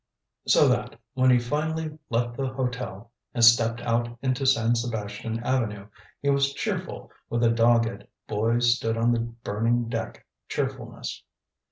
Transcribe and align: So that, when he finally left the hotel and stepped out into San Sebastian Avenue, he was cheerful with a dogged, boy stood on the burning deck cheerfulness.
So 0.47 0.67
that, 0.67 0.99
when 1.13 1.29
he 1.29 1.37
finally 1.37 1.95
left 2.09 2.35
the 2.35 2.47
hotel 2.47 3.11
and 3.35 3.45
stepped 3.45 3.81
out 3.81 4.17
into 4.23 4.47
San 4.47 4.73
Sebastian 4.73 5.39
Avenue, 5.43 5.89
he 6.23 6.31
was 6.31 6.55
cheerful 6.55 7.11
with 7.29 7.43
a 7.43 7.51
dogged, 7.51 8.07
boy 8.27 8.57
stood 8.61 8.97
on 8.97 9.11
the 9.11 9.19
burning 9.19 9.89
deck 9.89 10.25
cheerfulness. 10.47 11.21